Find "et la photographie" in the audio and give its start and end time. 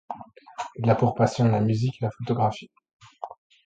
2.01-2.71